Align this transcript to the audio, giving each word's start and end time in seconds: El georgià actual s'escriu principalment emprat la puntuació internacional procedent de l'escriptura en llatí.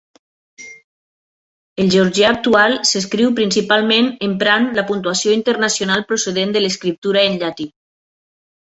El 1.83 1.91
georgià 1.95 2.31
actual 2.37 2.77
s'escriu 2.93 3.35
principalment 3.41 4.09
emprat 4.31 4.75
la 4.81 4.87
puntuació 4.91 5.37
internacional 5.43 6.07
procedent 6.15 6.57
de 6.59 6.67
l'escriptura 6.67 7.29
en 7.31 7.41
llatí. 7.45 7.73